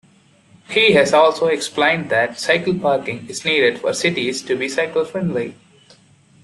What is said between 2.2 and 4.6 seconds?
cycle parking is needed for cities to